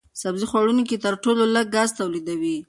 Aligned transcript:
سبزي 0.21 0.45
خوړونکي 0.51 0.95
تر 1.05 1.13
ټولو 1.23 1.43
لږ 1.55 1.65
ګاز 1.75 1.89
تولیدوي. 1.99 2.57